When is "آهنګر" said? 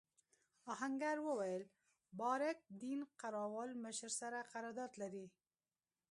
0.71-1.17